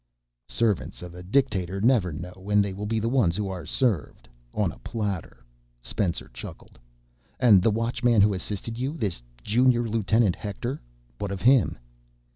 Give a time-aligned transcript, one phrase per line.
[0.49, 4.71] "Servants of a dictator never know when they will be the ones who are served—on
[4.71, 5.45] a platter."
[5.79, 6.79] Spencer chuckled.
[7.39, 10.81] "And the Watchman who assisted you, this Junior Lieutenant Hector,
[11.19, 11.77] what of him?"